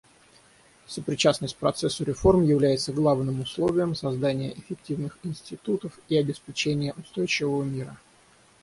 [0.87, 7.95] Сопричастность процессу реформ является главным условием создания эффективных институтов и обеспечения устойчивого мира.